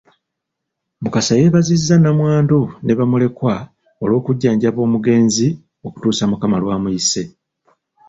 [1.01, 3.55] Mukasa yeebazizza nnamwandu ne bamulekwa
[4.03, 5.47] olw'okujjanjaba omugenzi
[5.85, 7.23] okutuusa Mukama lw’amuyise.